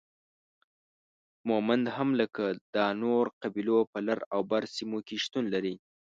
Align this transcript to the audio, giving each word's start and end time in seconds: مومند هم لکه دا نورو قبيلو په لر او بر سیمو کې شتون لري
مومند 1.49 1.85
هم 1.95 2.09
لکه 2.19 2.43
دا 2.75 2.87
نورو 3.01 3.29
قبيلو 3.41 3.77
په 3.91 3.99
لر 4.07 4.19
او 4.33 4.39
بر 4.51 4.63
سیمو 4.75 4.99
کې 5.07 5.15
شتون 5.23 5.43
لري 5.53 5.75